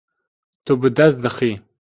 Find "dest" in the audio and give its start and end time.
0.97-1.17